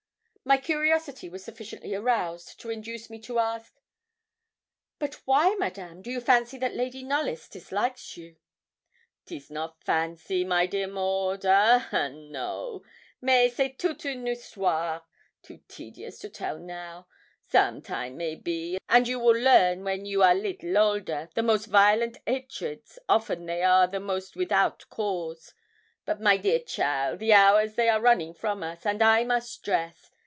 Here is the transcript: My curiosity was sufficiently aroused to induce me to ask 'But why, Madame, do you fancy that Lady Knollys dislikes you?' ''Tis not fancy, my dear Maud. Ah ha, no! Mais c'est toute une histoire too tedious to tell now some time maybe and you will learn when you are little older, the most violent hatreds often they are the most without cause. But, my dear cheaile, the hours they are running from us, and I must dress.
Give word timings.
My 0.43 0.57
curiosity 0.57 1.29
was 1.29 1.45
sufficiently 1.45 1.93
aroused 1.95 2.59
to 2.61 2.71
induce 2.71 3.09
me 3.11 3.19
to 3.21 3.37
ask 3.39 3.79
'But 4.97 5.13
why, 5.25 5.55
Madame, 5.57 6.01
do 6.01 6.09
you 6.09 6.19
fancy 6.19 6.57
that 6.57 6.75
Lady 6.75 7.03
Knollys 7.03 7.47
dislikes 7.47 8.17
you?' 8.17 8.35
''Tis 9.27 9.51
not 9.51 9.81
fancy, 9.83 10.43
my 10.43 10.65
dear 10.65 10.87
Maud. 10.87 11.45
Ah 11.45 11.79
ha, 11.91 12.07
no! 12.09 12.81
Mais 13.21 13.53
c'est 13.55 13.77
toute 13.77 14.03
une 14.05 14.25
histoire 14.27 15.03
too 15.43 15.59
tedious 15.69 16.17
to 16.19 16.27
tell 16.27 16.57
now 16.57 17.07
some 17.47 17.79
time 17.81 18.17
maybe 18.17 18.77
and 18.89 19.07
you 19.07 19.19
will 19.19 19.37
learn 19.39 19.83
when 19.83 20.05
you 20.07 20.23
are 20.23 20.35
little 20.35 20.75
older, 20.75 21.29
the 21.35 21.43
most 21.43 21.67
violent 21.67 22.17
hatreds 22.25 22.97
often 23.07 23.45
they 23.45 23.61
are 23.61 23.85
the 23.85 23.99
most 24.01 24.35
without 24.35 24.83
cause. 24.89 25.53
But, 26.03 26.19
my 26.19 26.35
dear 26.37 26.59
cheaile, 26.59 27.17
the 27.17 27.31
hours 27.31 27.75
they 27.75 27.87
are 27.89 28.01
running 28.01 28.33
from 28.33 28.63
us, 28.63 28.87
and 28.87 29.03
I 29.03 29.23
must 29.23 29.63
dress. 29.63 30.07